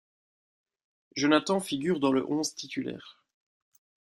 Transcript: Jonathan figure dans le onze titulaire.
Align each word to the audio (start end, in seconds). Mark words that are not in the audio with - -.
Jonathan 1.15 1.59
figure 1.59 1.99
dans 1.99 2.11
le 2.11 2.25
onze 2.25 2.55
titulaire. 2.55 3.23